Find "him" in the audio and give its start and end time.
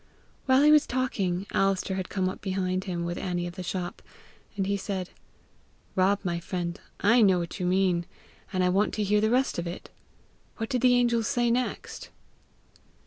2.85-3.05